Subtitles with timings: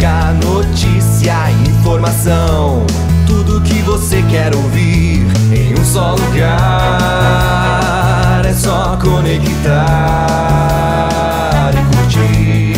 [0.00, 2.86] música, notícia, informação.
[3.26, 6.46] Tudo que você quer ouvir em um só lugar.
[8.46, 9.68] É só conectar
[11.74, 12.74] e curtir.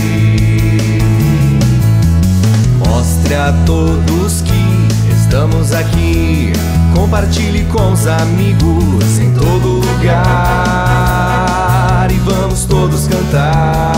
[2.78, 6.52] Mostre a todos que estamos aqui.
[6.94, 10.18] Compartilhe com os amigos em todo lugar.
[12.10, 13.91] E vamos todos cantar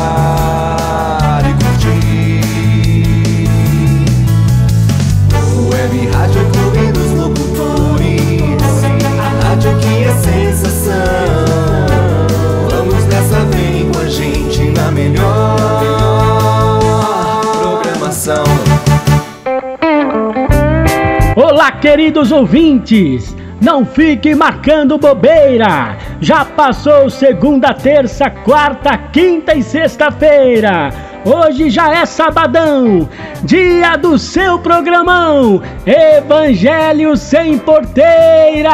[21.64, 23.34] Olá, queridos ouvintes!
[23.58, 25.96] Não fique marcando bobeira!
[26.20, 30.90] Já passou segunda, terça, quarta, quinta e sexta-feira!
[31.24, 33.08] Hoje já é sabadão,
[33.44, 38.70] dia do seu programão, Evangelho Sem Porteira!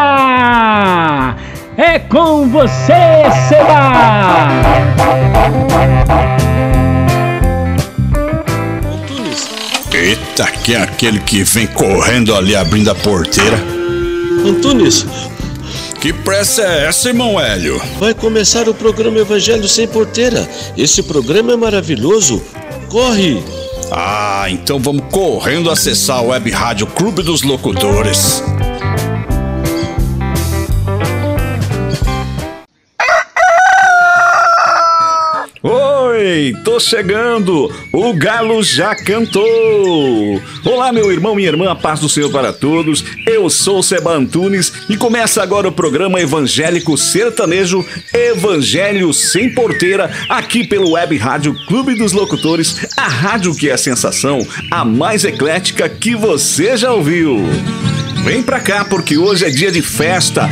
[1.76, 4.48] É com você, Seba!
[10.40, 13.58] Eita, que é aquele que vem correndo ali abrindo a porteira.
[14.46, 15.04] Antunes,
[16.00, 17.78] Que pressa é essa, irmão Hélio?
[17.98, 20.48] vai começar o programa Evangelho Sem Porteira.
[20.78, 22.42] Esse programa é maravilhoso.
[22.88, 23.42] Corre!
[23.92, 28.42] Ah, então vamos correndo acessar a web rádio Clube dos Locutores.
[36.30, 37.68] Oi, tô chegando!
[37.90, 40.40] O galo já cantou!
[40.64, 43.04] Olá, meu irmão, minha irmã, a paz do Senhor para todos.
[43.26, 50.64] Eu sou Seba Antunes e começa agora o programa evangélico sertanejo Evangelho Sem Porteira, aqui
[50.64, 54.38] pelo Web Rádio Clube dos Locutores, a rádio que é a sensação,
[54.70, 57.40] a mais eclética que você já ouviu.
[58.24, 60.48] Vem pra cá porque hoje é dia de festa.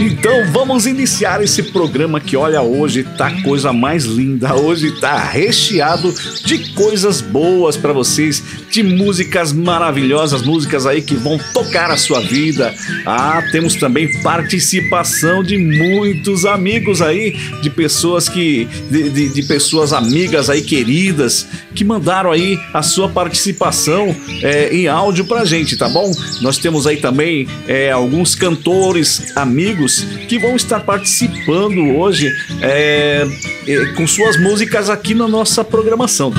[0.00, 4.54] Então vamos iniciar esse programa que olha hoje tá coisa mais linda.
[4.54, 6.12] Hoje tá recheado
[6.44, 12.20] de coisas boas pra vocês, de músicas maravilhosas, músicas aí que vão tocar a sua
[12.20, 12.74] vida.
[13.06, 19.92] Ah, temos também participação de muitos amigos aí, de pessoas que de, de- de pessoas
[19.92, 25.88] amigas aí queridas que mandaram aí a sua participação é, em áudio pra gente, tá
[25.88, 26.10] bom?
[26.40, 33.26] Nós temos aí também é, alguns cantores amigos que vão estar participando hoje é,
[33.68, 36.32] é, com suas músicas aqui na nossa programação.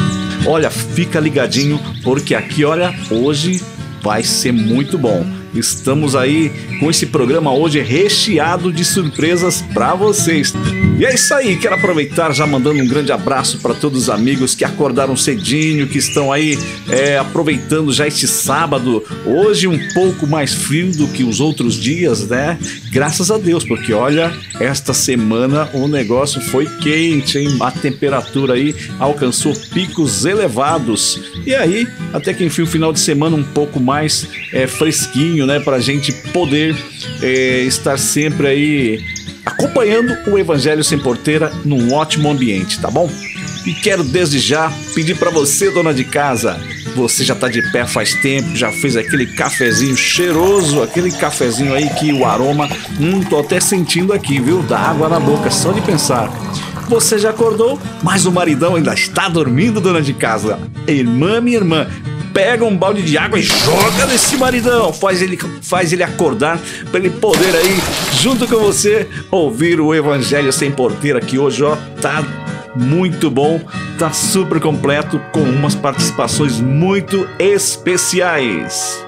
[0.44, 3.62] Olha, fica ligadinho porque aqui, olha, hoje
[4.02, 5.24] vai ser muito bom.
[5.56, 10.54] Estamos aí com esse programa hoje recheado de surpresas para vocês.
[11.00, 14.56] E é isso aí, quero aproveitar já mandando um grande abraço para todos os amigos
[14.56, 16.58] que acordaram cedinho, que estão aí
[16.90, 19.04] é, aproveitando já este sábado.
[19.26, 22.58] Hoje um pouco mais frio do que os outros dias, né?
[22.92, 27.58] Graças a Deus, porque olha, esta semana o negócio foi quente, hein?
[27.60, 31.20] A temperatura aí alcançou picos elevados.
[31.46, 35.60] E aí, até que enfim, o final de semana um pouco mais é, fresquinho, né?
[35.60, 36.76] Pra gente poder
[37.22, 39.04] é, estar sempre aí
[39.46, 43.10] acompanhando o Evangelho Sem Porteira num ótimo ambiente, tá bom?
[43.66, 46.60] E quero desde já pedir pra você, dona de casa,
[46.96, 51.90] você já tá de pé faz tempo, já fez aquele cafezinho cheiroso, aquele cafezinho aí
[51.90, 52.70] que o aroma,
[53.00, 54.62] hum, tô até sentindo aqui, viu?
[54.62, 56.30] Dá água na boca só de pensar.
[56.88, 60.60] Você já acordou, mas o maridão ainda está dormindo, dona de casa.
[60.88, 61.88] Irmã, minha irmã,
[62.36, 66.60] pega um balde de água e joga nesse maridão, faz ele, faz ele acordar
[66.92, 67.78] para ele poder aí,
[68.20, 72.22] junto com você, ouvir o Evangelho Sem Porteira, que hoje, ó, tá
[72.76, 73.62] muito bom,
[73.98, 79.05] tá super completo, com umas participações muito especiais.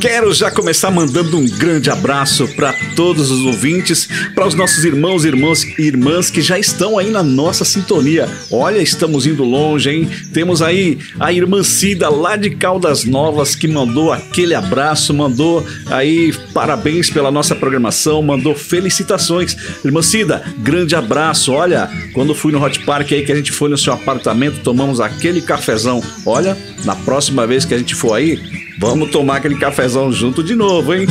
[0.00, 5.24] Quero já começar mandando um grande abraço para todos os ouvintes, para os nossos irmãos,
[5.24, 8.28] irmãos e irmãs que já estão aí na nossa sintonia.
[8.48, 10.08] Olha, estamos indo longe, hein?
[10.32, 16.32] Temos aí a irmã Cida lá de Caldas Novas que mandou aquele abraço, mandou aí
[16.54, 19.56] parabéns pela nossa programação, mandou felicitações.
[19.84, 21.52] Irmã Cida, grande abraço.
[21.52, 25.00] Olha, quando fui no Hot Park aí que a gente foi no seu apartamento, tomamos
[25.00, 26.00] aquele cafezão.
[26.24, 30.54] Olha, na próxima vez que a gente for aí, Vamos tomar aquele cafezão junto de
[30.54, 31.06] novo, hein?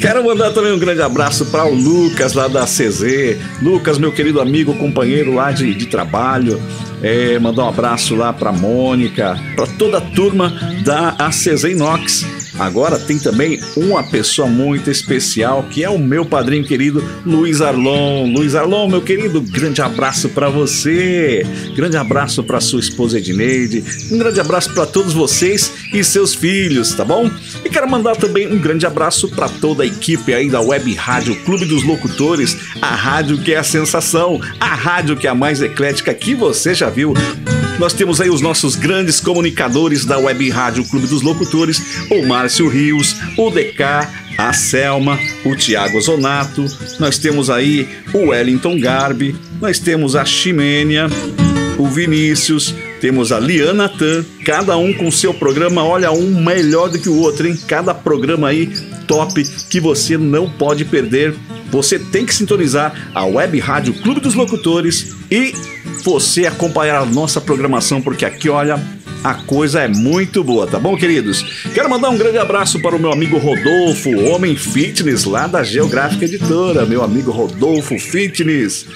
[0.00, 3.36] Quero mandar também um grande abraço para o Lucas lá da CZ.
[3.60, 6.62] Lucas, meu querido amigo, companheiro lá de, de trabalho.
[7.02, 10.50] É, mandar um abraço lá para Mônica, para toda a turma
[10.84, 12.24] da ACZ Inox.
[12.58, 18.32] Agora tem também uma pessoa muito especial que é o meu padrinho querido Luiz Arlon.
[18.32, 21.46] Luiz Arlon, meu querido, grande abraço para você.
[21.74, 23.84] Grande abraço para sua esposa Edneide.
[24.10, 27.30] Um grande abraço para todos vocês e seus filhos, tá bom?
[27.64, 31.36] E quero mandar também um grande abraço para toda a equipe aí da Web Rádio
[31.44, 35.60] Clube dos Locutores, a rádio que é a sensação, a rádio que é a mais
[35.60, 37.14] eclética que você já viu.
[37.78, 42.68] Nós temos aí os nossos grandes comunicadores da Web Rádio Clube dos Locutores, o Márcio
[42.68, 43.82] Rios, o DK,
[44.38, 46.64] a Selma, o Tiago Zonato,
[46.98, 51.06] nós temos aí o Wellington Garbi, nós temos a Ximênia,
[51.78, 56.98] o Vinícius, temos a Liana Tan, cada um com seu programa, olha, um melhor do
[56.98, 57.58] que o outro, hein?
[57.68, 58.68] Cada programa aí
[59.06, 61.34] top que você não pode perder.
[61.70, 65.52] Você tem que sintonizar a Web Rádio Clube dos Locutores e
[66.06, 68.80] você acompanhar a nossa programação, porque aqui, olha,
[69.24, 71.42] a coisa é muito boa, tá bom, queridos?
[71.74, 76.24] Quero mandar um grande abraço para o meu amigo Rodolfo, Homem Fitness, lá da Geográfica
[76.24, 78.86] Editora, meu amigo Rodolfo Fitness.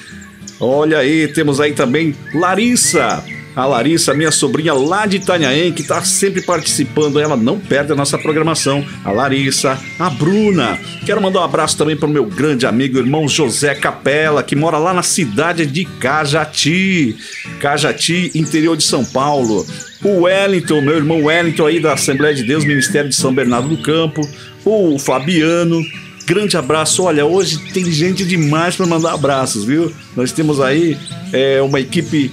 [0.61, 3.25] Olha aí, temos aí também Larissa,
[3.55, 7.97] a Larissa, minha sobrinha lá de Itanhaém, que está sempre participando, ela não perde a
[7.97, 8.85] nossa programação.
[9.05, 10.79] A Larissa, a Bruna.
[11.05, 14.79] Quero mandar um abraço também para o meu grande amigo, irmão José Capela, que mora
[14.79, 17.17] lá na cidade de Cajati.
[17.59, 19.67] Cajati, interior de São Paulo.
[20.03, 23.83] O Wellington, meu irmão Wellington aí da Assembleia de Deus, Ministério de São Bernardo do
[23.83, 24.23] Campo.
[24.65, 25.85] O Fabiano,
[26.25, 27.03] grande abraço.
[27.03, 29.93] Olha, hoje tem gente demais para mandar abraços, viu?
[30.17, 30.97] Nós temos aí
[31.33, 32.31] é, uma equipe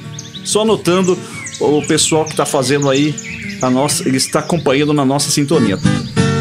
[0.48, 1.18] só notando
[1.60, 3.14] o pessoal que está fazendo aí
[3.62, 5.78] a nossa, ele está acompanhando na nossa sintonia.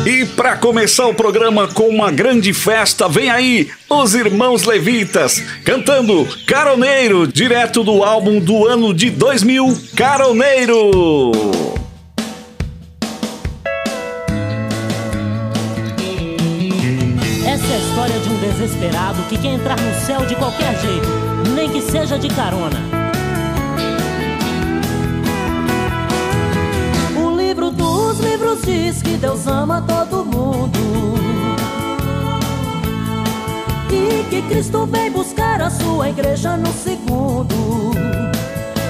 [0.06, 6.28] E para começar o programa com uma grande festa, vem aí os Irmãos Levitas cantando
[6.46, 11.32] Caroneiro, direto do álbum do ano de 2000, Caroneiro.
[17.44, 21.08] Essa é a história de um desesperado que quer entrar no céu de qualquer jeito,
[21.52, 23.05] nem que seja de carona.
[28.64, 30.78] Diz que Deus ama todo mundo.
[33.90, 37.54] E que Cristo vem buscar a sua igreja no segundo.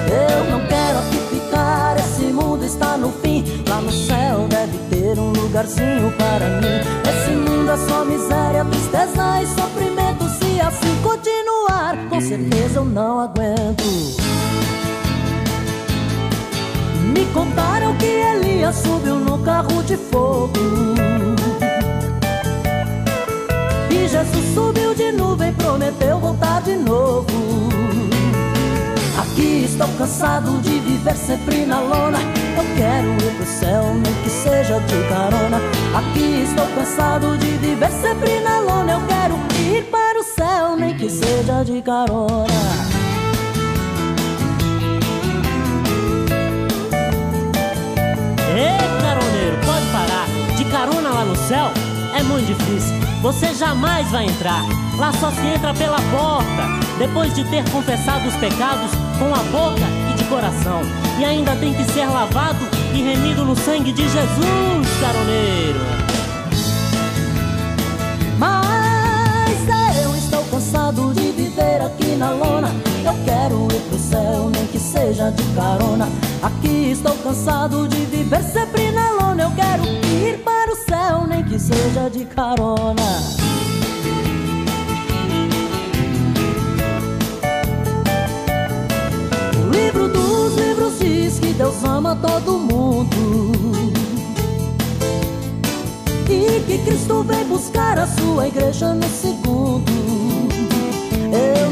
[0.09, 3.43] Eu não quero aqui ficar, esse mundo está no fim.
[3.67, 6.81] Lá no céu deve ter um lugarzinho para mim.
[7.09, 10.25] Esse mundo é só miséria, tristeza e sofrimento.
[10.39, 13.83] Se assim continuar, com certeza eu não aguento.
[17.13, 18.05] Me contaram que
[18.57, 20.51] Elias subiu no carro de fogo.
[23.91, 27.27] E Jesus subiu de nuvem, prometeu voltar de novo.
[29.19, 32.17] Aqui estou cansado de viver sempre na lona.
[32.57, 35.61] Eu quero ir pro céu, nem que seja de carona.
[35.95, 38.93] Aqui estou cansado de viver sempre na lona.
[38.93, 39.35] Eu quero
[39.71, 42.96] ir para o céu, nem que seja de carona
[52.17, 52.95] é muito difícil.
[53.21, 54.63] Você jamais vai entrar.
[54.97, 56.87] Lá só se entra pela porta.
[56.97, 60.81] Depois de ter confessado os pecados com a boca e de coração.
[61.19, 65.79] E ainda tem que ser lavado e remido no sangue de Jesus, caroneiro.
[68.39, 72.69] Mas eu estou cansado de viver aqui na lona.
[73.05, 76.09] Eu quero ir pro céu, nem que seja de carona.
[76.41, 79.43] Aqui estou cansado de viver sempre na lona.
[79.43, 83.01] Eu quero ir para o céu, nem que seja de carona.
[89.55, 93.07] O livro dos livros diz que Deus ama todo mundo.
[96.29, 99.91] E que Cristo vem buscar a sua igreja no segundo.
[101.31, 101.66] Eu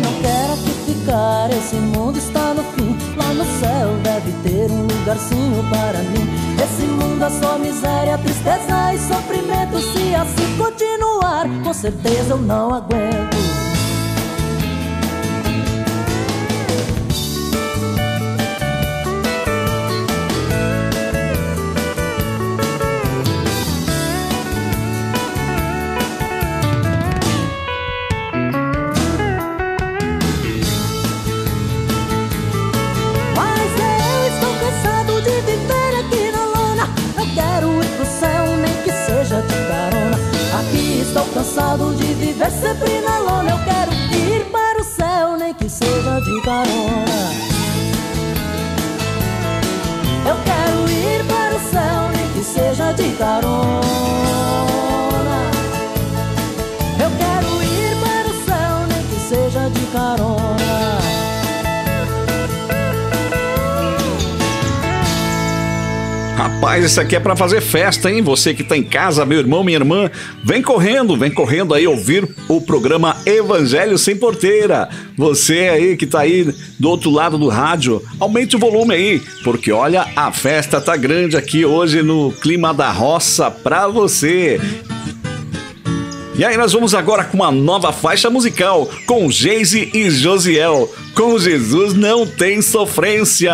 [1.56, 2.98] esse mundo está no fim.
[3.16, 6.28] Lá no céu deve ter um lugarzinho para mim.
[6.64, 9.80] Esse mundo é só miséria, tristeza e sofrimento.
[9.80, 13.45] Se assim continuar, com certeza eu não aguento.
[41.76, 43.25] Cansado de viver sempre na
[66.56, 68.22] Rapaz, isso aqui é pra fazer festa, hein?
[68.22, 70.10] Você que tá em casa, meu irmão, minha irmã,
[70.44, 74.90] vem correndo, vem correndo aí ouvir o programa Evangelho Sem Porteira.
[75.18, 79.72] Você aí que tá aí do outro lado do rádio, aumente o volume aí, porque
[79.72, 84.60] olha, a festa tá grande aqui hoje no clima da roça pra você.
[86.38, 90.92] E aí nós vamos agora com uma nova faixa musical com Geise e Josiel.
[91.16, 93.54] Com Jesus não tem sofrência.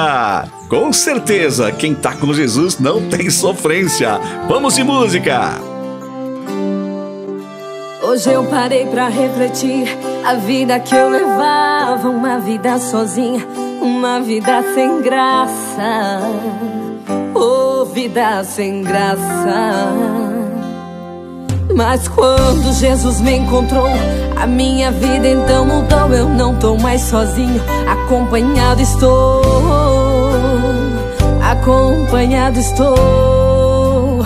[0.67, 4.19] Com certeza, quem tá com Jesus não tem sofrência.
[4.47, 5.61] Vamos de música.
[8.01, 9.85] Hoje eu parei pra refletir
[10.25, 13.45] a vida que eu levava, uma vida sozinha,
[13.79, 16.19] uma vida sem graça.
[17.35, 20.40] Oh, vida sem graça.
[21.73, 23.89] Mas quando Jesus me encontrou,
[24.35, 26.11] a minha vida então mudou.
[26.11, 29.41] Eu não tô mais sozinho, acompanhado estou.
[31.41, 34.21] Acompanhado estou.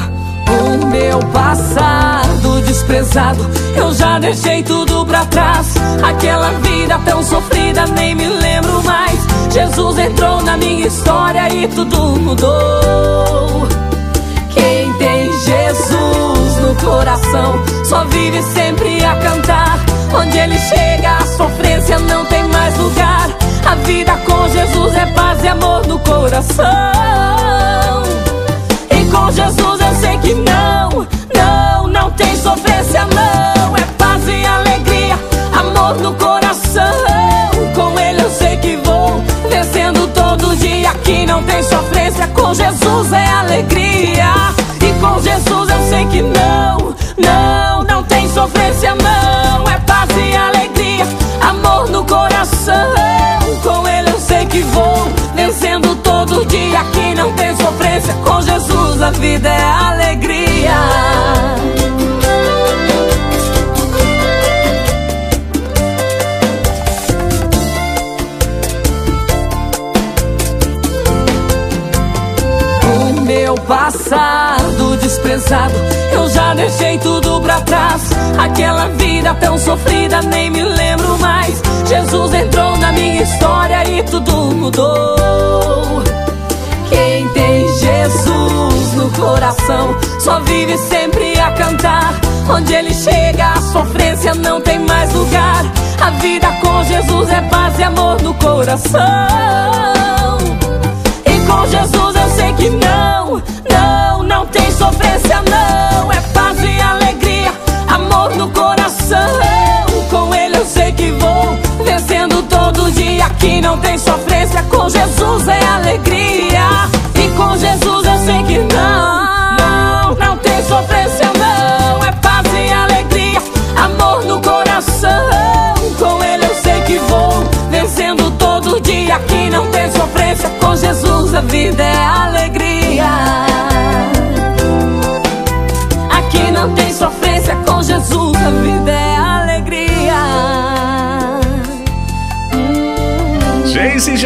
[0.47, 5.75] O meu passado desprezado, eu já deixei tudo pra trás.
[6.03, 9.19] Aquela vida tão sofrida, nem me lembro mais.
[9.51, 13.67] Jesus entrou na minha história e tudo mudou.
[16.85, 19.79] Coração só vive sempre a cantar.
[20.13, 23.27] Onde ele chega, a sofrência não tem mais lugar.
[23.65, 26.65] A vida com Jesus é paz e amor no coração.
[28.91, 33.75] E com Jesus eu sei que não, não, não tem sofrência, não.
[33.75, 35.19] É paz e alegria,
[35.53, 36.83] amor no coração.
[37.73, 40.91] Com ele eu sei que vou vencendo todo dia.
[40.91, 44.64] Aqui não tem sofrência, com Jesus é alegria.
[45.25, 49.67] Jesus eu sei que não, não, não tem sofrência, não.
[49.67, 51.03] É paz e alegria,
[51.41, 52.93] amor no coração.
[53.63, 56.79] Com ele eu sei que vou vencendo todo dia.
[56.79, 60.75] Aqui não tem sofrência, com Jesus a vida é alegria.
[72.93, 74.44] O meu passado
[75.45, 75.73] desprezado,
[76.11, 78.09] eu já deixei tudo pra trás.
[78.37, 81.61] Aquela vida tão sofrida, nem me lembro mais.
[81.87, 86.03] Jesus entrou na minha história e tudo mudou.
[86.89, 92.13] Quem tem Jesus no coração só vive sempre a cantar.
[92.49, 95.63] Onde ele chega, a sofrência não tem mais lugar.
[95.99, 99.01] A vida com Jesus é paz e amor no coração.
[101.25, 102.04] E com Jesus
[102.57, 106.11] que não, não, não tem sofrência, não.
[106.11, 107.51] É paz e alegria,
[107.87, 109.17] amor no coração.
[110.09, 113.25] Com ele eu sei que vou vencendo todo dia.
[113.25, 116.89] Aqui não tem sofrência, com Jesus é alegria.
[117.15, 119.34] E com Jesus eu sei que não, não,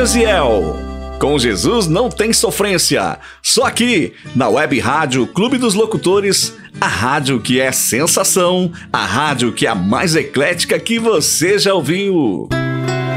[0.09, 0.75] Geise Josiel.
[1.19, 3.19] Com Jesus não tem sofrência.
[3.43, 9.51] Só aqui, na Web Rádio Clube dos Locutores, a rádio que é sensação, a rádio
[9.51, 12.47] que é a mais eclética que você já ouviu.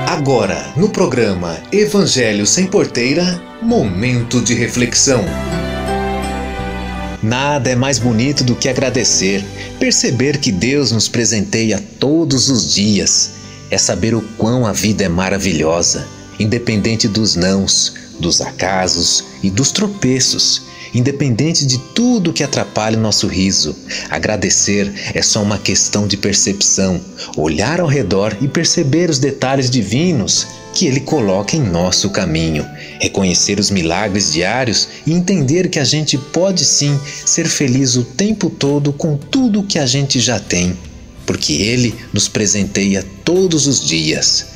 [0.06, 5.24] Agora, no programa Evangelho Sem Porteira, momento de reflexão.
[7.22, 9.42] Nada é mais bonito do que agradecer,
[9.78, 13.30] perceber que Deus nos presenteia todos os dias.
[13.70, 16.06] É saber o quão a vida é maravilhosa,
[16.42, 20.62] independente dos nãos, dos acasos e dos tropeços,
[20.94, 23.74] independente de tudo que atrapalha o nosso riso.
[24.10, 27.00] Agradecer é só uma questão de percepção,
[27.36, 32.66] olhar ao redor e perceber os detalhes divinos que Ele coloca em nosso caminho,
[32.98, 38.48] reconhecer os milagres diários e entender que a gente pode sim ser feliz o tempo
[38.48, 40.76] todo com tudo que a gente já tem,
[41.26, 44.51] porque Ele nos presenteia todos os dias.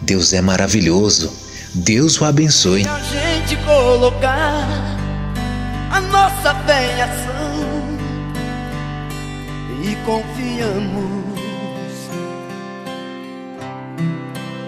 [0.00, 1.32] Deus é maravilhoso.
[1.74, 2.86] Deus o abençoe.
[2.86, 4.66] a gente colocar
[5.90, 7.98] a nossa fé em ação
[9.82, 11.18] e confiamos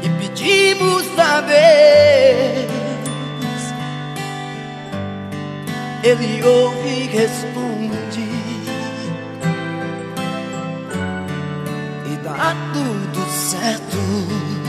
[0.02, 2.70] e pedimos a Deus
[6.02, 8.30] Ele ouve e responde
[12.06, 14.59] E dá tudo certo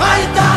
[0.00, 0.49] Vai dar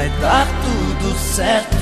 [0.00, 1.76] Vai dar tudo certo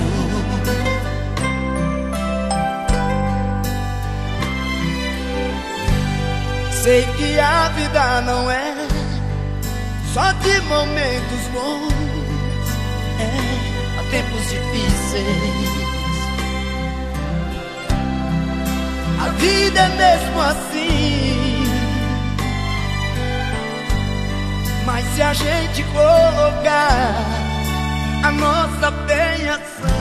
[6.82, 8.74] Sei que a vida não é
[10.12, 11.92] só de momentos bons,
[13.20, 15.68] é há tempos difíceis.
[19.24, 21.68] A vida é mesmo assim.
[24.84, 27.37] Mas se a gente colocar
[28.28, 29.97] a nossa fé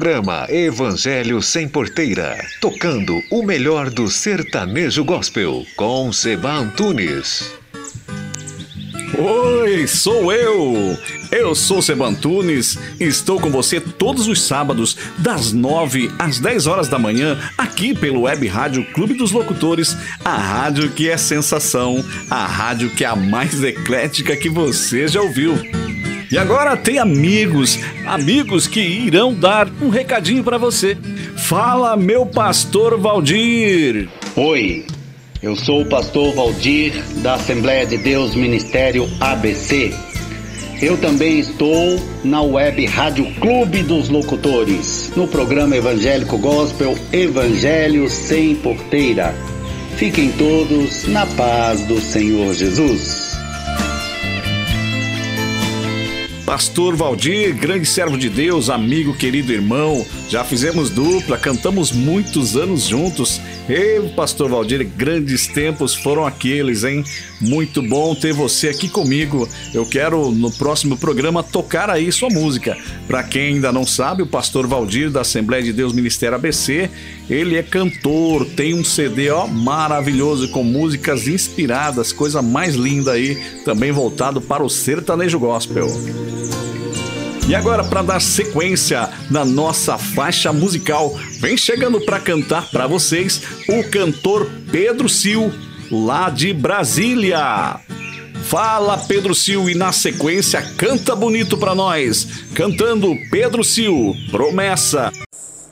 [0.00, 7.52] Programa Evangelho Sem Porteira, tocando o melhor do sertanejo gospel, com Seba Antunes.
[9.18, 10.96] Oi, sou eu!
[11.30, 16.88] Eu sou Sebantunes e estou com você todos os sábados, das 9 às 10 horas
[16.88, 22.46] da manhã, aqui pelo Web Rádio Clube dos Locutores, a rádio que é sensação, a
[22.46, 25.58] rádio que é a mais eclética que você já ouviu.
[26.30, 30.96] E agora tem amigos, amigos que irão dar um recadinho para você.
[31.36, 34.08] Fala, meu pastor Valdir!
[34.36, 34.86] Oi,
[35.42, 39.92] eu sou o pastor Valdir da Assembleia de Deus Ministério ABC.
[40.80, 48.54] Eu também estou na web Rádio Clube dos Locutores, no programa evangélico gospel Evangelho Sem
[48.54, 49.34] Porteira.
[49.96, 53.29] Fiquem todos na paz do Senhor Jesus.
[56.50, 62.88] Pastor Valdir, grande servo de Deus, amigo, querido irmão, já fizemos dupla, cantamos muitos anos
[62.88, 63.40] juntos.
[63.70, 67.04] Ei, Pastor Valdir, grandes tempos foram aqueles, hein?
[67.40, 69.48] Muito bom ter você aqui comigo.
[69.72, 72.76] Eu quero no próximo programa tocar aí sua música.
[73.06, 76.90] Para quem ainda não sabe, o Pastor Valdir da Assembleia de Deus Ministério ABC,
[77.28, 83.36] ele é cantor, tem um CD ó maravilhoso com músicas inspiradas, coisa mais linda aí,
[83.64, 85.86] também voltado para o sertanejo gospel.
[87.50, 93.42] E agora, para dar sequência na nossa faixa musical, vem chegando para cantar para vocês
[93.68, 95.50] o cantor Pedro Sil,
[95.90, 97.80] lá de Brasília.
[98.44, 105.10] Fala Pedro Sil e na sequência canta bonito para nós, cantando Pedro Sil, promessa.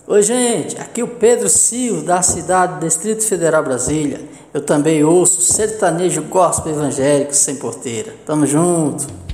[0.09, 4.21] Oi gente, aqui é o Pedro Sil da cidade Distrito Federal Brasília.
[4.53, 8.17] Eu também ouço sertanejo gospel evangélico sem porteira.
[8.27, 9.28] Tamo junto.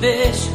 [0.00, 0.49] Pedro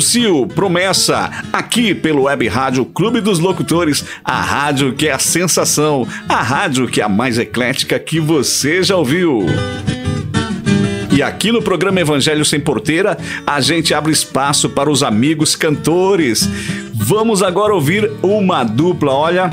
[0.00, 6.06] Sil, promessa, aqui pelo Web Rádio Clube dos Locutores, a rádio que é a sensação,
[6.28, 9.46] a rádio que é a mais eclética que você já ouviu.
[11.12, 16.48] E aqui no programa Evangelho Sem Porteira, a gente abre espaço para os amigos cantores.
[16.94, 19.50] Vamos agora ouvir uma dupla, olha,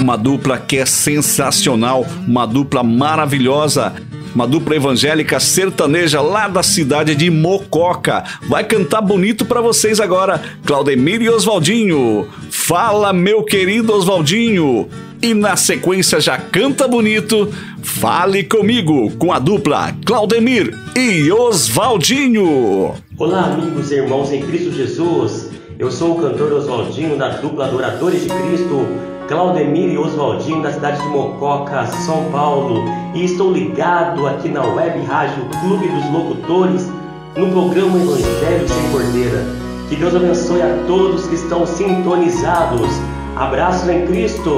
[0.00, 3.94] uma dupla que é sensacional, uma dupla maravilhosa
[4.34, 8.24] uma dupla evangélica sertaneja lá da cidade de Mococa.
[8.48, 12.28] Vai cantar bonito para vocês agora, Claudemir e Oswaldinho.
[12.50, 14.88] Fala, meu querido Oswaldinho.
[15.20, 22.94] E na sequência já canta bonito Fale Comigo com a dupla Claudemir e Oswaldinho.
[23.18, 25.50] Olá, amigos e irmãos em Cristo Jesus.
[25.78, 28.86] Eu sou o cantor Oswaldinho da dupla Adoradores de Cristo,
[29.28, 32.82] Claudemir e Oswaldinho da cidade de Mococa, São Paulo,
[33.14, 36.90] e estou ligado aqui na Web Rádio Clube dos Locutores
[37.36, 39.44] no programa Evangelho Sem Cordeira.
[39.90, 42.88] Que Deus abençoe a todos que estão sintonizados.
[43.36, 44.56] Abraço em Cristo.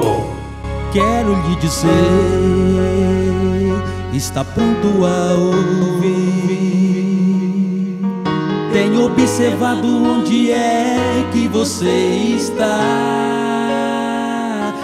[0.93, 1.89] Quero lhe dizer,
[4.13, 6.61] está pronto a ouvir.
[8.71, 11.89] Tenho observado onde é que você
[12.37, 13.11] está.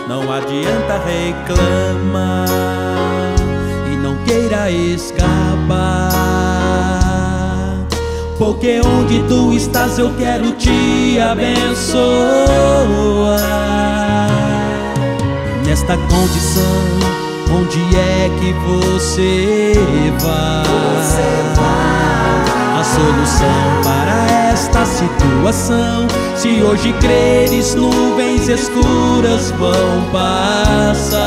[0.08, 2.48] Não adianta reclamar
[3.92, 5.28] e não queira escapar.
[8.38, 11.98] Porque onde tu estás eu quero te abençoar
[15.66, 16.64] nesta condição,
[17.52, 19.74] onde é que você
[20.20, 20.68] vai?
[22.80, 31.18] A solução para esta situação, se hoje creres, nuvens escuras vão passar.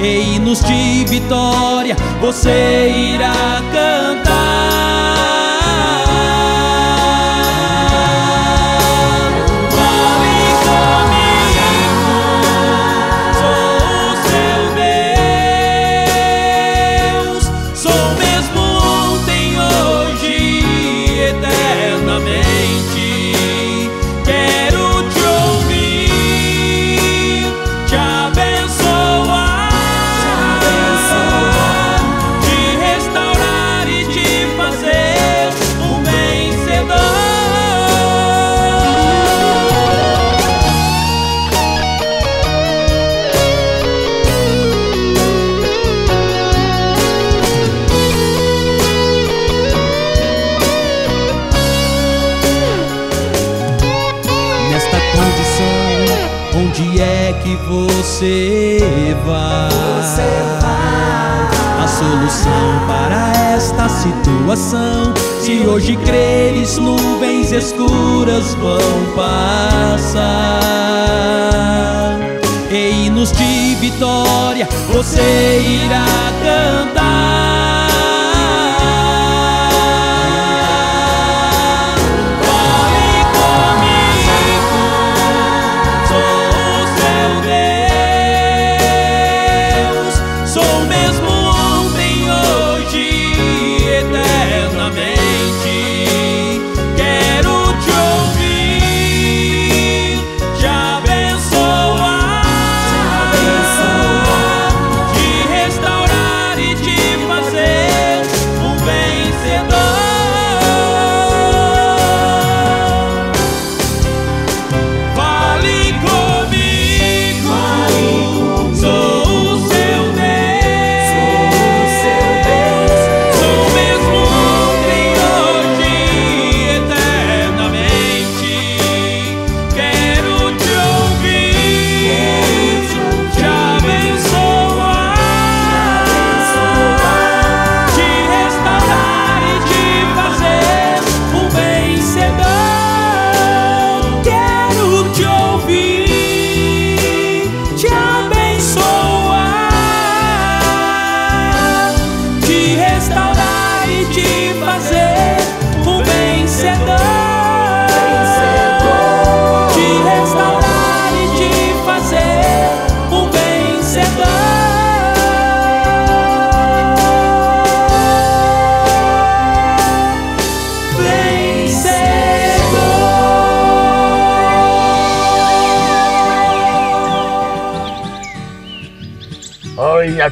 [0.00, 4.59] E hinos de vitória você irá cantar.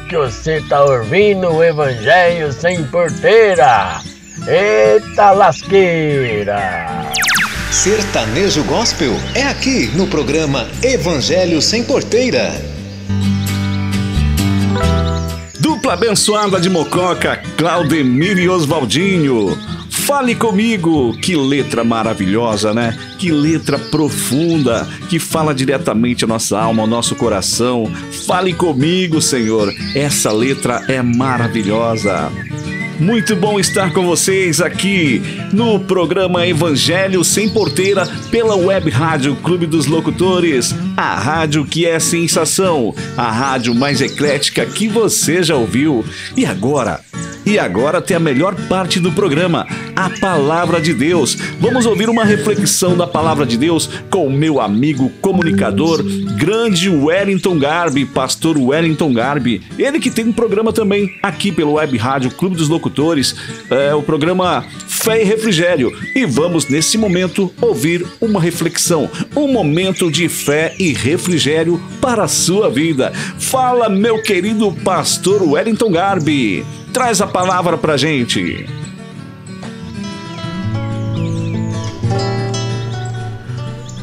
[0.09, 4.01] Que você tá ouvindo o Evangelho sem porteira.
[4.47, 7.11] Eita lasqueira!
[7.71, 12.51] Sertanejo Gospel é aqui no programa Evangelho sem porteira.
[15.59, 19.55] Dupla abençoada de Mococa, Claudemir e Oswaldinho.
[20.09, 22.97] Fale comigo, que letra maravilhosa, né?
[23.19, 27.83] Que letra profunda, que fala diretamente à nossa alma, ao nosso coração.
[28.29, 29.73] Fale comigo, Senhor.
[29.95, 32.31] Essa letra é maravilhosa.
[32.99, 35.19] Muito bom estar com vocês aqui
[35.51, 41.99] no programa Evangelho Sem Porteira pela Web Rádio Clube dos Locutores, a rádio que é
[41.99, 46.05] sensação, a rádio mais eclética que você já ouviu.
[46.37, 47.01] E agora?
[47.49, 51.35] E agora tem a melhor parte do programa, a Palavra de Deus.
[51.59, 56.03] Vamos ouvir uma reflexão da Palavra de Deus com o meu amigo comunicador,
[56.37, 59.63] grande Wellington Garbi, pastor Wellington Garbi.
[59.79, 63.35] Ele que tem um programa também aqui pelo Web Rádio Clube dos Locutores,
[63.71, 65.91] é o programa Fé e Refrigério.
[66.15, 72.27] E vamos, nesse momento, ouvir uma reflexão, um momento de fé e refrigério para a
[72.27, 73.11] sua vida.
[73.39, 76.63] Fala, meu querido pastor Wellington Garbi.
[76.93, 78.65] Traz a palavra pra gente.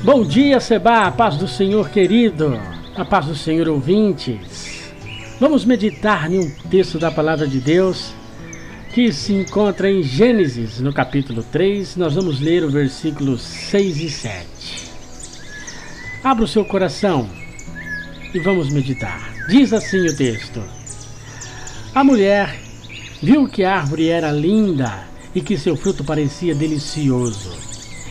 [0.05, 2.57] Bom dia, Seba, a paz do Senhor querido,
[2.94, 4.92] a paz do Senhor ouvintes.
[5.40, 8.14] Vamos meditar em um texto da palavra de Deus
[8.94, 11.96] que se encontra em Gênesis, no capítulo 3.
[11.96, 14.46] Nós vamos ler o versículos 6 e 7.
[16.22, 17.29] Abra o seu coração
[18.33, 19.35] e vamos meditar.
[19.49, 20.62] Diz assim o texto:
[21.94, 22.65] A mulher
[23.22, 27.52] viu que a árvore era linda e que seu fruto parecia delicioso,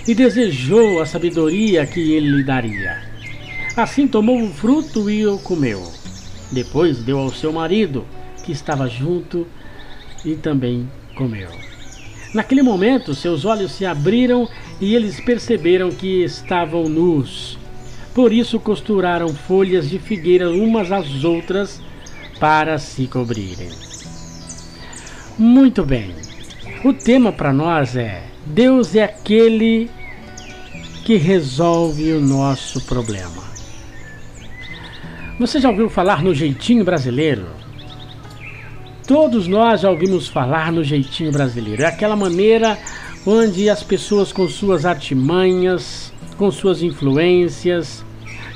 [0.07, 3.01] e desejou a sabedoria que ele lhe daria.
[3.75, 5.83] Assim tomou o fruto e o comeu.
[6.51, 8.05] Depois deu ao seu marido,
[8.43, 9.47] que estava junto,
[10.23, 11.49] e também comeu.
[12.33, 14.47] Naquele momento, seus olhos se abriram
[14.79, 17.57] e eles perceberam que estavam nus.
[18.13, 21.81] Por isso costuraram folhas de figueira umas às outras
[22.39, 23.69] para se cobrirem.
[25.37, 26.15] Muito bem.
[26.81, 29.91] O tema para nós é: Deus é aquele
[31.03, 33.43] que resolve o nosso problema.
[35.37, 37.47] Você já ouviu falar no jeitinho brasileiro?
[39.05, 41.83] Todos nós já ouvimos falar no jeitinho brasileiro.
[41.83, 42.79] É aquela maneira
[43.25, 48.05] onde as pessoas, com suas artimanhas, com suas influências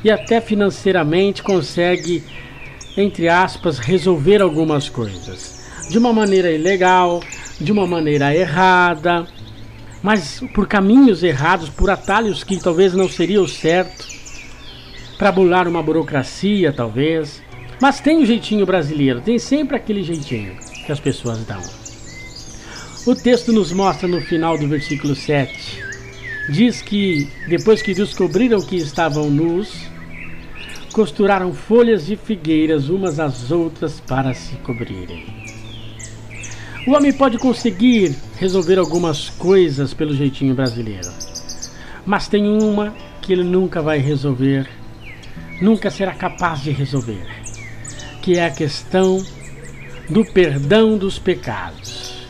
[0.02, 2.24] e até financeiramente, conseguem,
[2.96, 5.59] entre aspas, resolver algumas coisas
[5.90, 7.22] de uma maneira ilegal,
[7.60, 9.28] de uma maneira errada,
[10.02, 14.08] mas por caminhos errados, por atalhos que talvez não seria o certo,
[15.18, 17.42] para bular uma burocracia, talvez.
[17.82, 21.62] Mas tem o um jeitinho brasileiro, tem sempre aquele jeitinho que as pessoas dão.
[23.06, 25.84] O texto nos mostra no final do versículo 7.
[26.50, 29.90] Diz que depois que descobriram que estavam nus,
[30.94, 35.39] costuraram folhas de figueiras umas às outras para se cobrirem.
[36.88, 41.12] O homem pode conseguir resolver algumas coisas pelo jeitinho brasileiro,
[42.06, 44.68] mas tem uma que ele nunca vai resolver,
[45.62, 47.26] nunca será capaz de resolver,
[48.22, 49.24] que é a questão
[50.10, 52.28] do perdão dos pecados.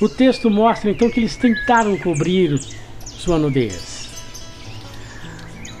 [0.00, 2.58] O texto mostra então que eles tentaram cobrir
[3.04, 3.97] sua nudez.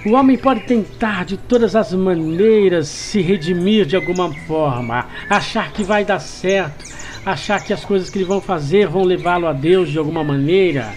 [0.06, 5.82] O homem pode tentar de todas as maneiras se redimir de alguma forma, achar que
[5.82, 6.84] vai dar certo,
[7.26, 10.94] achar que as coisas que ele vão fazer vão levá-lo a Deus de alguma maneira.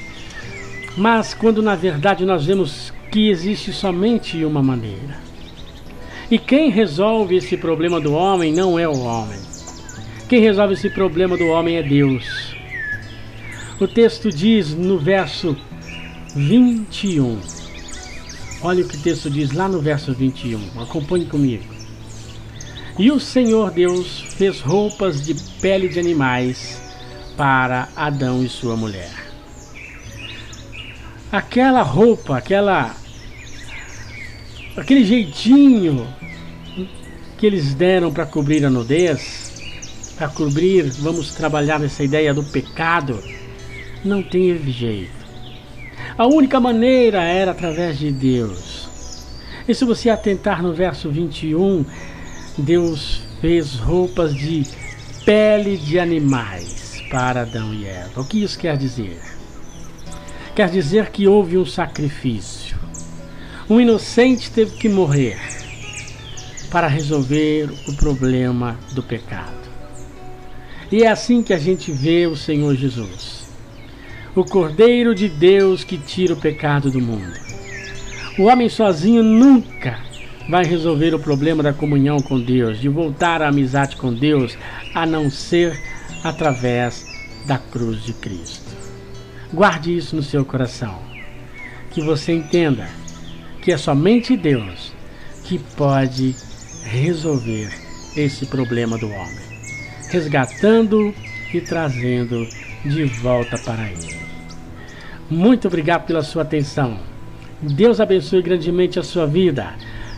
[0.95, 5.19] Mas quando na verdade nós vemos que existe somente uma maneira.
[6.29, 9.39] E quem resolve esse problema do homem não é o homem.
[10.29, 12.55] Quem resolve esse problema do homem é Deus.
[13.79, 15.57] O texto diz no verso
[16.35, 17.60] 21.
[18.63, 20.81] Olha o que o texto diz lá no verso 21.
[20.81, 21.63] Acompanhe comigo.
[22.99, 26.79] E o Senhor Deus fez roupas de pele de animais
[27.35, 29.11] para Adão e sua mulher.
[31.31, 32.95] Aquela roupa, aquela
[34.77, 36.07] aquele jeitinho
[37.37, 39.51] que eles deram para cobrir a nudez,
[40.15, 43.23] para cobrir, vamos trabalhar nessa ideia do pecado,
[44.05, 45.20] não teve jeito.
[46.17, 48.89] A única maneira era através de Deus.
[49.67, 51.85] E se você atentar no verso 21,
[52.57, 54.63] Deus fez roupas de
[55.25, 58.21] pele de animais para Adão e Eva.
[58.21, 59.19] O que isso quer dizer?
[60.55, 62.77] Quer dizer que houve um sacrifício.
[63.69, 65.39] Um inocente teve que morrer
[66.69, 69.61] para resolver o problema do pecado.
[70.91, 73.40] E é assim que a gente vê o Senhor Jesus,
[74.33, 77.37] o Cordeiro de Deus que tira o pecado do mundo.
[78.39, 79.99] O homem sozinho nunca
[80.49, 84.57] vai resolver o problema da comunhão com Deus, de voltar à amizade com Deus,
[84.95, 85.77] a não ser
[86.23, 87.05] através
[87.45, 88.71] da cruz de Cristo.
[89.53, 90.97] Guarde isso no seu coração.
[91.91, 92.87] Que você entenda
[93.61, 94.93] que é somente Deus
[95.43, 96.33] que pode
[96.85, 97.69] resolver
[98.15, 99.45] esse problema do homem,
[100.09, 101.13] resgatando
[101.53, 102.47] e trazendo
[102.85, 104.20] de volta para Ele.
[105.31, 106.99] Muito obrigado pela sua atenção.
[107.61, 109.73] Deus abençoe grandemente a sua vida.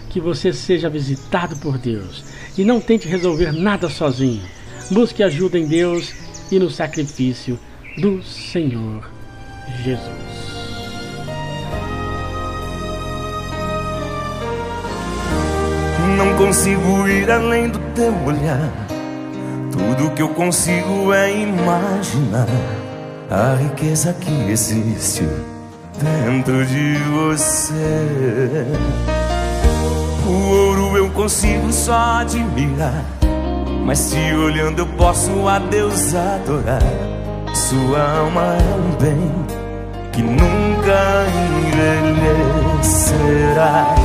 [0.09, 2.23] Que você seja visitado por Deus
[2.57, 4.41] e não tente resolver nada sozinho.
[4.89, 6.11] Busque ajuda em Deus
[6.51, 7.59] e no sacrifício
[7.95, 9.07] do Senhor
[9.83, 10.03] Jesus.
[16.17, 18.71] Não consigo ir além do teu olhar.
[19.71, 22.47] Tudo que eu consigo é imaginar
[23.33, 25.27] a riqueza que existe
[25.97, 28.67] dentro de você.
[30.27, 33.03] O ouro eu consigo só admirar,
[33.83, 36.83] mas se olhando eu posso a Deus adorar.
[37.55, 39.31] Sua alma é um bem
[40.11, 41.25] que nunca
[42.77, 43.95] envelhecerá.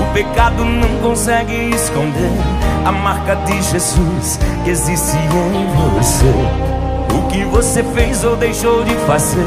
[0.00, 2.32] O pecado não consegue esconder
[2.86, 5.66] a marca de Jesus que existe em
[5.98, 6.79] você.
[7.14, 9.46] O que você fez ou deixou de fazer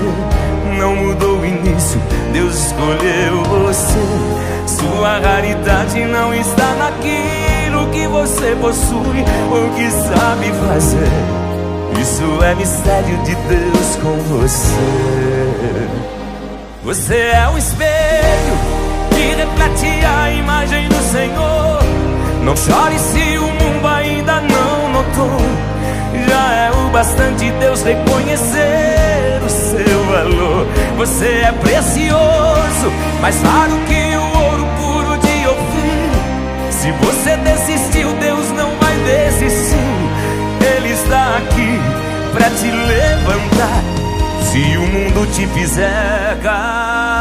[0.77, 2.01] não mudou o início,
[2.31, 4.43] Deus escolheu você.
[4.65, 11.43] Sua raridade não está naquilo que você possui ou que sabe fazer.
[12.01, 15.87] Isso é mistério de Deus com você.
[16.83, 18.57] Você é um espelho
[19.09, 21.79] que reflete a imagem do Senhor.
[22.43, 24.62] Não chore se o mundo ainda não
[25.03, 25.39] notou.
[26.27, 30.67] Já é o bastante Deus reconhecer o seu valor.
[30.97, 32.91] Você é precioso,
[33.21, 36.71] mais raro que o ouro puro de Ofir.
[36.71, 39.77] Se você desistiu, Deus não vai desistir.
[40.77, 41.79] Ele está aqui
[42.33, 43.83] pra te levantar.
[44.51, 47.12] Se o mundo te fizer O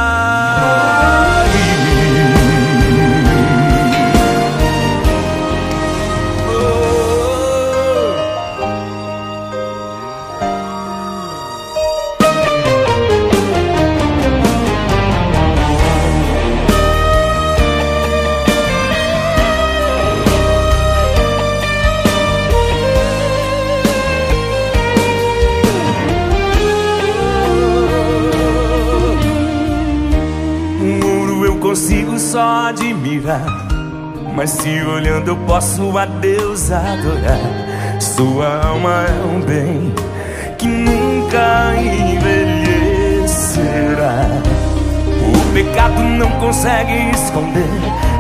[32.33, 33.45] só admirar.
[34.35, 38.01] Mas se olhando eu posso a Deus adorar.
[38.01, 39.93] Sua alma é um bem
[40.57, 42.71] que nunca envelhecerá.
[45.29, 47.69] O pecado não consegue esconder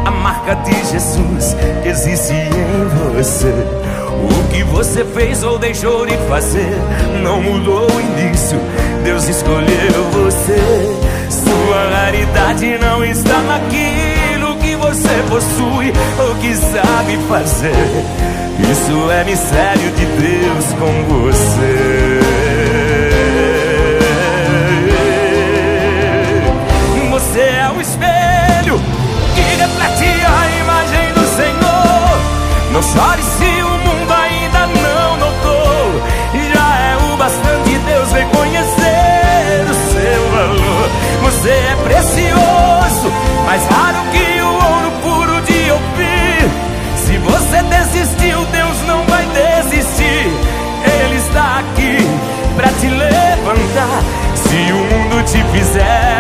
[0.05, 3.49] a marca de Jesus que existe em você.
[3.49, 6.77] O que você fez ou deixou de fazer
[7.23, 8.61] não mudou o início.
[9.05, 11.12] Deus escolheu você.
[11.45, 17.73] Sua raridade não está naquilo que você possui ou que sabe fazer.
[18.71, 22.21] Isso é mistério de Deus com você.
[27.11, 28.81] Você é o espelho
[29.35, 32.73] que reflete a imagem do Senhor.
[32.73, 33.62] Não chore se
[43.53, 46.49] mais raro que o ouro puro de Ofir.
[46.97, 50.33] Se você desistiu, Deus não vai desistir.
[51.03, 51.99] Ele está aqui
[52.57, 54.03] pra te levantar.
[54.37, 56.12] Se o mundo te fizer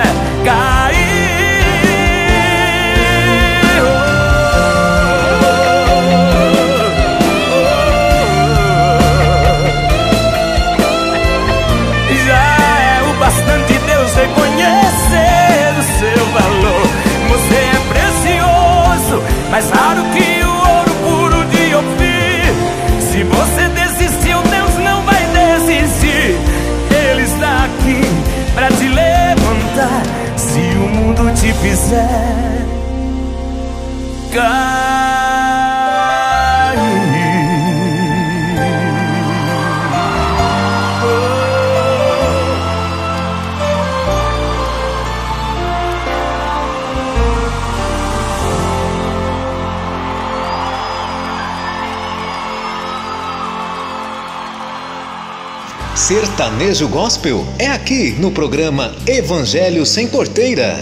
[56.32, 60.76] Sertanejo Gospel é aqui no programa Evangelho Sem Porteira.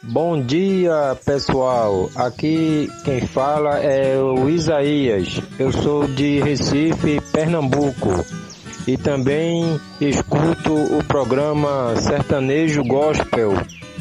[0.00, 2.08] Bom dia, pessoal.
[2.14, 5.40] Aqui quem fala é o Isaías.
[5.58, 8.24] Eu sou de Recife, Pernambuco.
[8.86, 13.54] E também escuto o programa Sertanejo Gospel,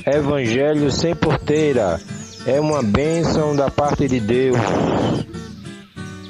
[0.05, 1.99] Evangelho Sem Porteira.
[2.45, 4.57] É uma bênção da parte de Deus.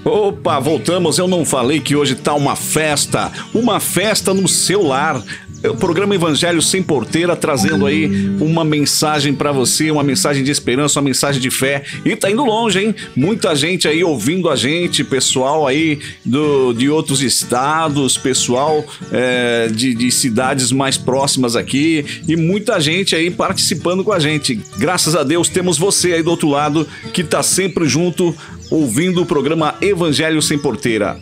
[0.07, 1.17] Opa, voltamos.
[1.17, 5.21] Eu não falei que hoje tá uma festa, uma festa no seu lar.
[5.65, 8.05] O programa Evangelho Sem Porteira trazendo aí
[8.39, 11.83] uma mensagem para você, uma mensagem de esperança, uma mensagem de fé.
[12.05, 12.95] E tá indo longe, hein?
[13.15, 19.93] Muita gente aí ouvindo a gente, pessoal aí do, de outros estados, pessoal é, de,
[19.93, 24.61] de cidades mais próximas aqui e muita gente aí participando com a gente.
[24.77, 28.33] Graças a Deus temos você aí do outro lado que tá sempre junto
[28.69, 31.19] ouvindo o programa Evangelho Sem Porteira.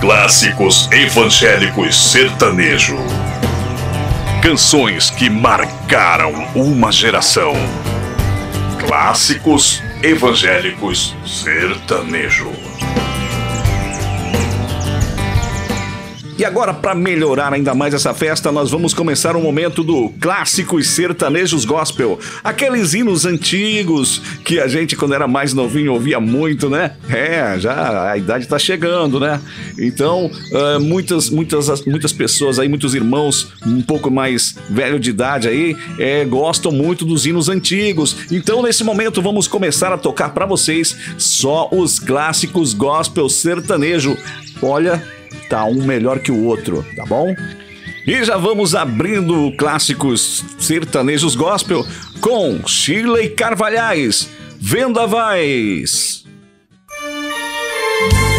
[0.00, 2.96] Clássicos evangélicos sertanejo.
[4.42, 7.52] Canções que marcaram uma geração.
[8.78, 12.57] Clássicos evangélicos sertanejo.
[16.38, 20.86] E agora, para melhorar ainda mais essa festa, nós vamos começar o momento do clássicos
[20.86, 22.16] sertanejos gospel.
[22.44, 26.92] Aqueles hinos antigos que a gente, quando era mais novinho, ouvia muito, né?
[27.08, 29.40] É, já a idade tá chegando, né?
[29.76, 35.48] Então, uh, muitas, muitas, muitas pessoas aí, muitos irmãos um pouco mais velho de idade
[35.48, 38.16] aí, é, gostam muito dos hinos antigos.
[38.30, 44.16] Então, nesse momento, vamos começar a tocar para vocês só os clássicos gospel sertanejo.
[44.62, 45.17] Olha,
[45.48, 47.34] tá um melhor que o outro, tá bom?
[48.06, 51.84] E já vamos abrindo clássicos sertanejos gospel
[52.20, 54.30] com Shirley Carvalhais,
[54.60, 56.24] Vendavais.
[57.00, 58.37] Hoje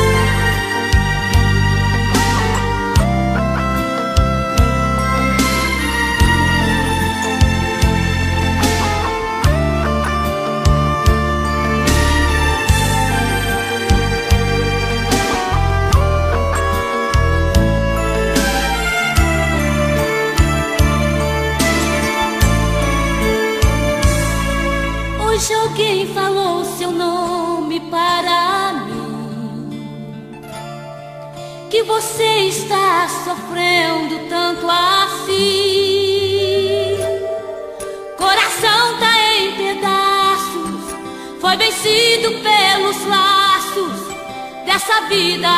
[45.08, 45.50] vida.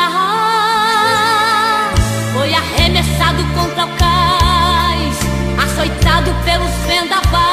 [2.32, 5.18] Foi arremessado contra o cais,
[5.64, 7.52] açoitado pelos vendavais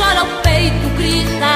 [0.00, 1.49] chora o peito, grita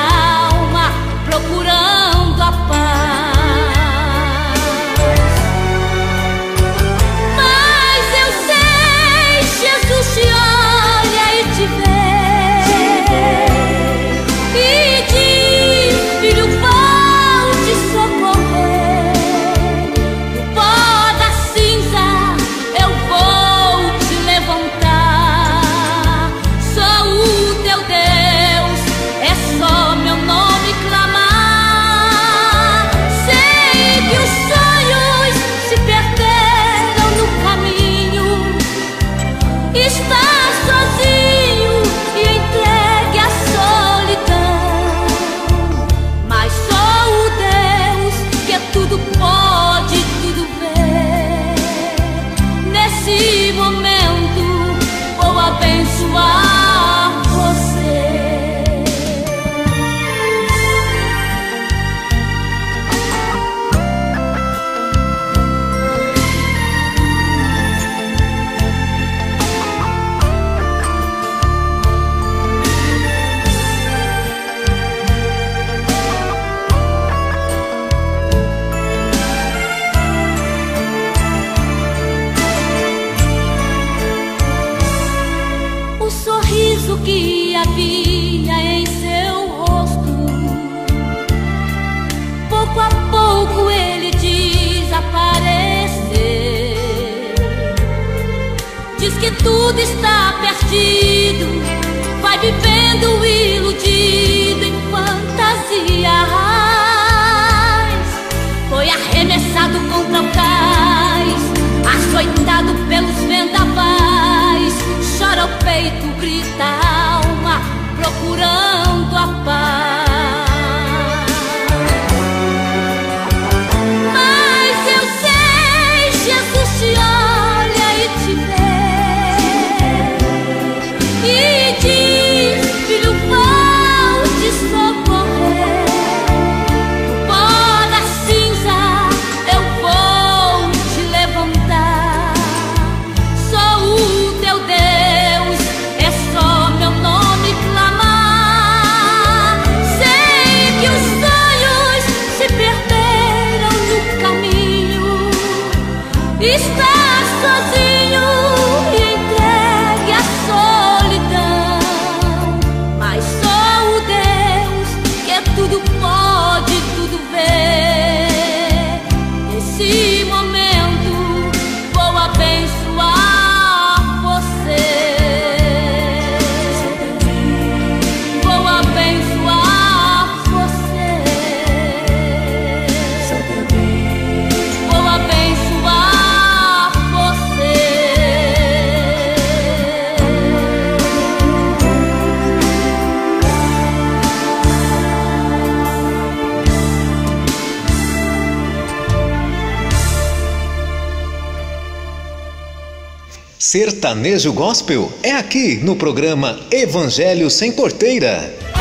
[203.74, 208.73] Sertanejo Gospel é aqui no programa Evangelho Sem Porteira.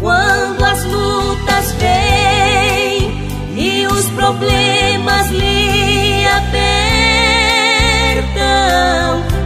[0.00, 3.12] Quando as lutas vêm
[3.56, 6.72] e os problemas lhe apertam,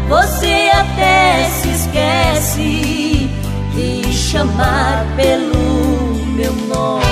[0.08, 3.30] você até se esquece
[3.74, 7.02] de chamar pelo meu nome.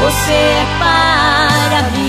[0.00, 2.07] Você é para mim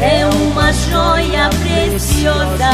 [0.00, 2.70] é uma joia preciosa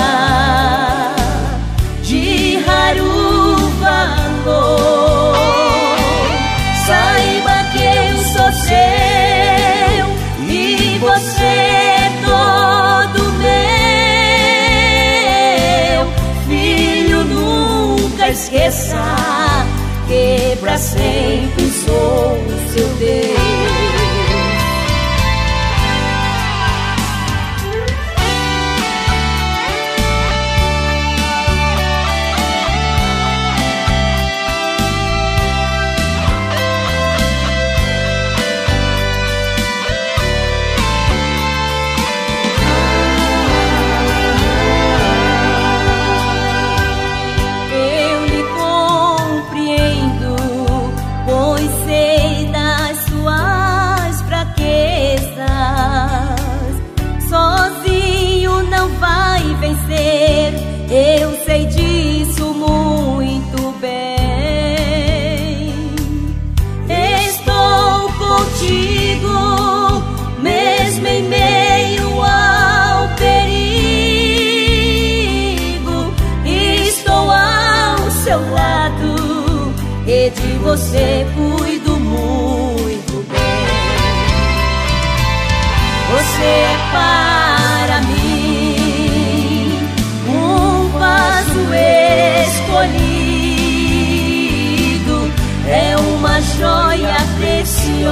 [2.03, 5.37] de raro valor.
[6.87, 10.07] Saiba que eu sou seu
[10.49, 13.57] e você é todo meu.
[16.47, 19.03] Filho, nunca esqueça
[20.07, 22.39] que pra sempre sou
[22.73, 23.56] seu Deus.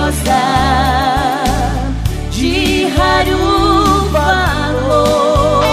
[0.04, 0.42] Preciosa
[2.30, 3.38] de raro
[4.10, 5.64] valor.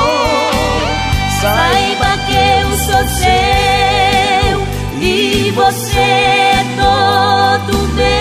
[1.42, 4.58] Saiba que eu sou seu
[5.02, 8.12] e você é todo meu.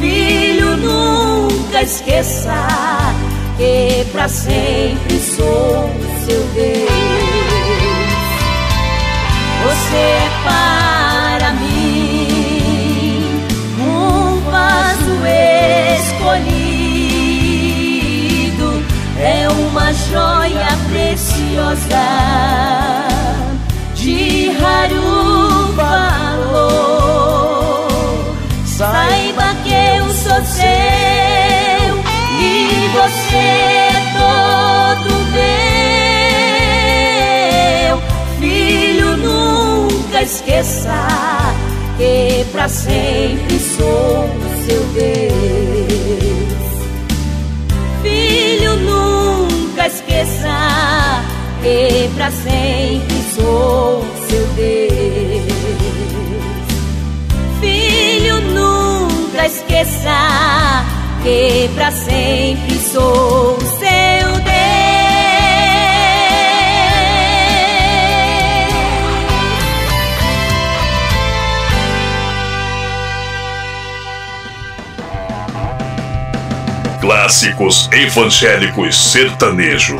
[0.00, 2.54] Filho, nunca esqueça
[3.56, 5.90] que pra sempre sou
[6.24, 6.88] seu Deus.
[9.64, 10.77] Você é para
[21.68, 23.04] preciosa
[23.94, 26.68] de raro valor.
[28.64, 30.64] Saiba que eu sou seu
[32.40, 35.10] e você é todo
[37.86, 37.96] meu.
[38.38, 40.98] Filho, nunca esqueça
[41.96, 44.28] que pra sempre sou
[44.66, 45.28] seu Deus.
[48.02, 51.28] Filho, nunca esqueça
[51.62, 54.98] que pra sempre sou seu Deus.
[57.60, 60.84] Filho, nunca esqueça
[61.22, 64.58] que pra sempre sou seu Deus.
[77.00, 79.96] Clássicos evangélicos sertanejo.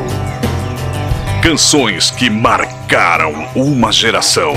[1.49, 4.53] Canções que marcaram uma geração.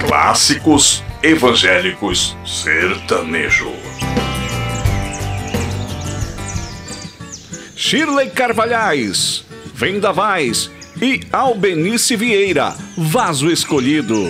[0.00, 3.70] Clássicos evangélicos sertanejo.
[7.76, 9.44] Shirley Carvalhais,
[9.74, 10.70] Vendavais
[11.02, 14.24] e Albenice Vieira, Vaso Escolhido.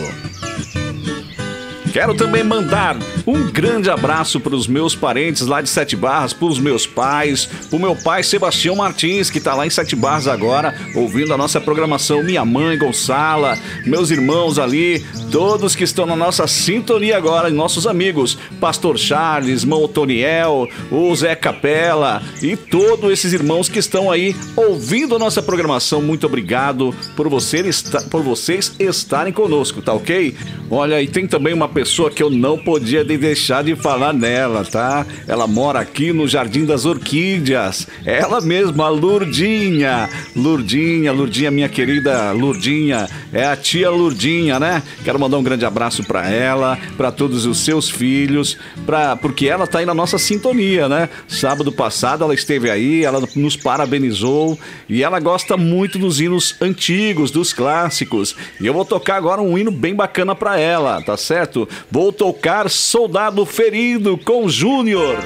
[1.93, 2.97] Quero também mandar
[3.29, 7.45] um grande abraço para os meus parentes lá de Sete Barras, para os meus pais,
[7.45, 11.37] para o meu pai Sebastião Martins, que está lá em Sete Barras agora, ouvindo a
[11.37, 17.51] nossa programação, minha mãe Gonçala, meus irmãos ali, todos que estão na nossa sintonia agora,
[17.51, 24.11] nossos amigos, Pastor Charles, irmão Otoniel, o Zé Capela e todos esses irmãos que estão
[24.11, 26.01] aí ouvindo a nossa programação.
[26.01, 27.63] Muito obrigado por, você
[28.11, 30.35] por vocês estarem conosco, tá ok?
[30.71, 34.65] Olha, e tem também uma pessoa que eu não podia de deixar de falar nela,
[34.65, 35.05] tá?
[35.27, 37.87] Ela mora aqui no Jardim das Orquídeas.
[38.05, 40.09] Ela mesma, a Lurdinha.
[40.35, 43.09] Lurdinha, Lurdinha, minha querida Lurdinha.
[43.33, 44.83] É a tia Lurdinha, né?
[45.05, 48.57] Quero mandar um grande abraço pra ela, pra todos os seus filhos,
[48.87, 51.09] pra, porque ela tá aí na nossa sintonia, né?
[51.27, 54.59] Sábado passado ela esteve aí, ela nos parabenizou
[54.89, 58.35] e ela gosta muito dos hinos antigos, dos clássicos.
[58.61, 61.69] E eu vou tocar agora um hino bem bacana pra ela, tá certo?
[61.91, 62.71] Vou tocar
[63.09, 65.17] Soldado Ferido com Júnior.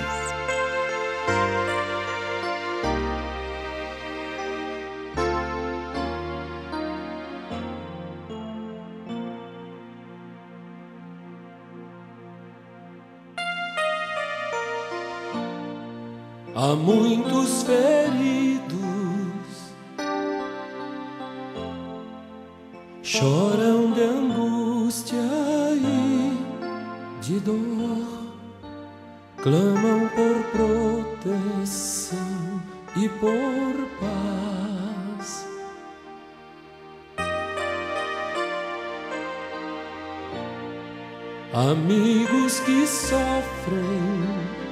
[16.54, 18.62] Há muitos feridos
[23.02, 25.71] choram de angústia
[27.22, 28.34] de dor,
[29.40, 32.18] clamam por proteção
[32.96, 35.46] e por paz.
[41.54, 44.62] Amigos que sofrem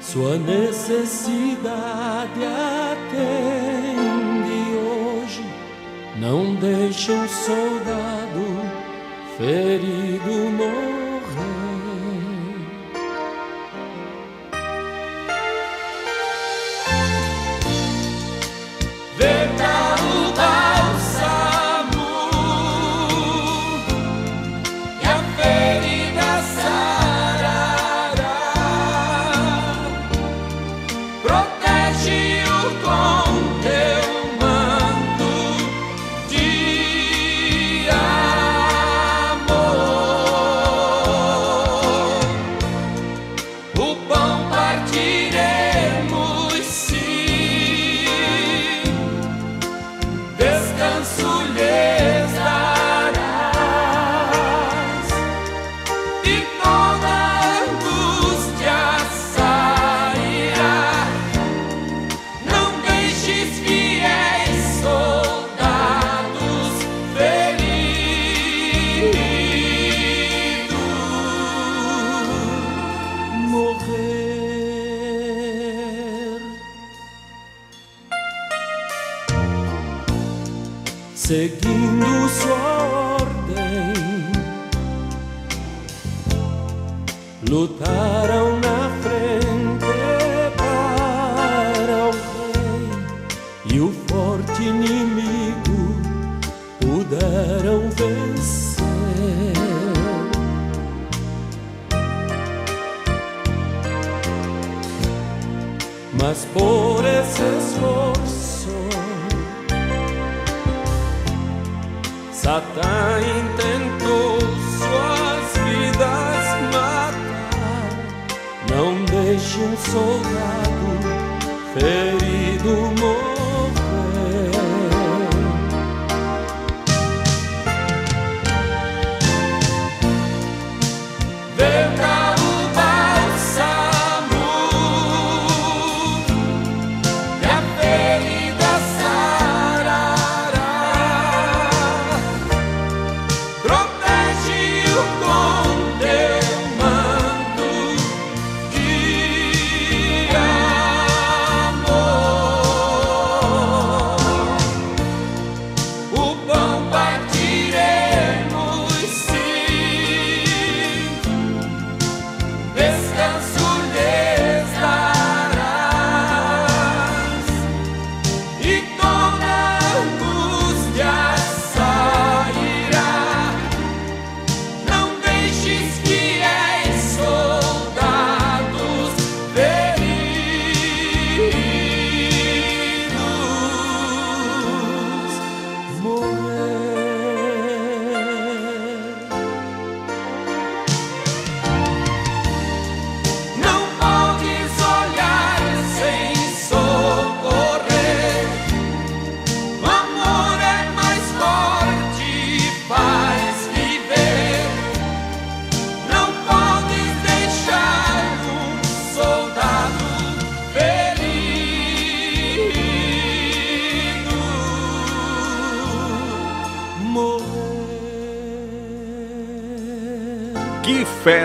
[0.00, 2.44] Sua necessidade
[2.94, 5.44] atende hoje.
[6.18, 8.57] Não deixe um soldado
[9.38, 10.97] ferido morrer.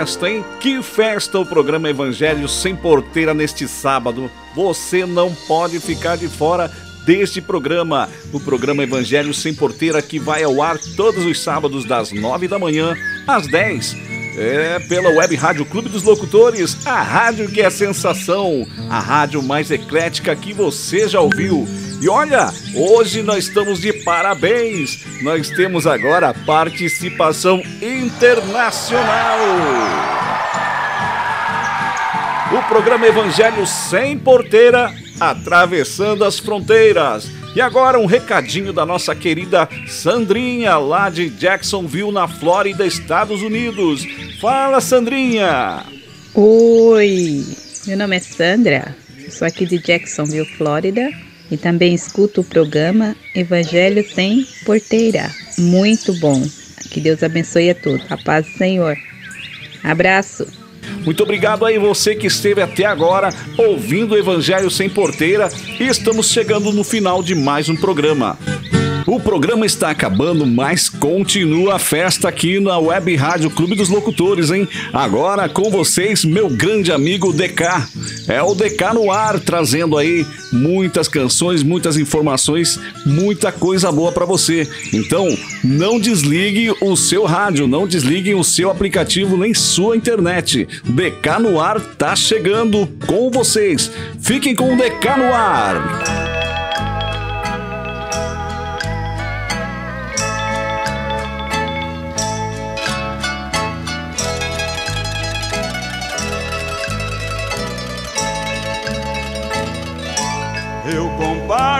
[0.04, 0.44] Festa, hein?
[0.60, 4.30] Que festa o programa Evangelho Sem Porteira neste sábado.
[4.54, 6.70] Você não pode ficar de fora
[7.06, 12.12] deste programa, o programa Evangelho Sem Porteira que vai ao ar todos os sábados das
[12.12, 12.94] 9 da manhã
[13.26, 14.03] às 10.
[14.36, 19.70] É pela Web Rádio Clube dos Locutores, a rádio que é sensação, a rádio mais
[19.70, 21.68] eclética que você já ouviu.
[22.00, 25.04] E olha, hoje nós estamos de parabéns.
[25.22, 29.38] Nós temos agora participação internacional.
[32.52, 37.30] O programa Evangelho Sem Porteira, atravessando as fronteiras.
[37.54, 44.04] E agora um recadinho da nossa querida Sandrinha, lá de Jacksonville, na Flórida, Estados Unidos.
[44.40, 45.84] Fala, Sandrinha!
[46.34, 47.44] Oi,
[47.86, 48.96] meu nome é Sandra,
[49.30, 51.08] sou aqui de Jacksonville, Flórida
[51.48, 55.30] e também escuto o programa Evangelho Sem Porteira.
[55.56, 56.42] Muito bom.
[56.90, 58.04] Que Deus abençoe a todos.
[58.10, 58.96] A paz do Senhor.
[59.84, 60.63] Abraço.
[61.04, 66.30] Muito obrigado aí você que esteve até agora ouvindo o Evangelho Sem Porteira e estamos
[66.30, 68.38] chegando no final de mais um programa.
[69.06, 74.50] O programa está acabando, mas continua a festa aqui na Web Rádio Clube dos Locutores,
[74.50, 74.66] hein?
[74.92, 77.64] Agora com vocês, meu grande amigo DK.
[78.28, 84.24] É o DK no ar, trazendo aí muitas canções, muitas informações, muita coisa boa para
[84.24, 84.66] você.
[84.92, 85.28] Então,
[85.62, 90.66] não desligue o seu rádio, não desliguem o seu aplicativo nem sua internet.
[90.84, 93.90] DK no ar tá chegando com vocês.
[94.18, 96.33] Fiquem com o DK no ar.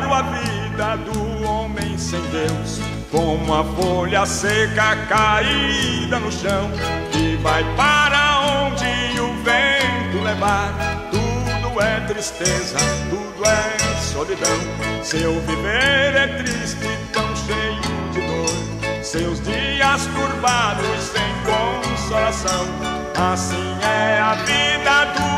[0.05, 2.81] Comparo a vida do homem sem Deus
[3.11, 6.71] com uma folha seca caída no chão
[7.11, 10.73] que vai para onde o vento levar.
[11.11, 12.79] Tudo é tristeza,
[13.09, 14.59] tudo é solidão.
[15.03, 17.81] Seu viver é triste, tão cheio
[18.13, 19.03] de dor.
[19.05, 22.67] Seus dias turbados sem consolação.
[23.33, 25.34] Assim é a vida do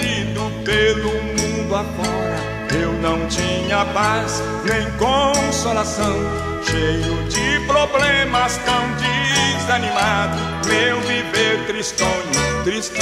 [0.00, 2.40] perdido pelo mundo afora.
[2.74, 6.16] Eu não tinha paz nem consolação.
[6.62, 10.36] Cheio de problemas, tão desanimado.
[10.66, 13.00] Meu viver tristonho, triste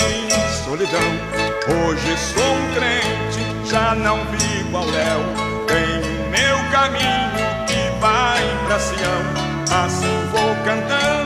[0.65, 1.01] solidão.
[1.69, 5.21] Hoje sou um crente, já não vivo ao léu.
[5.67, 9.49] Tenho meu caminho que vai pra Sião.
[9.85, 11.18] Assim vou cantando,